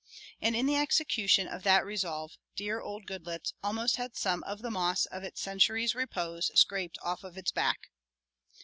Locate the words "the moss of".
4.63-5.23